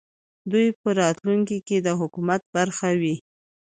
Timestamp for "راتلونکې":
0.99-1.57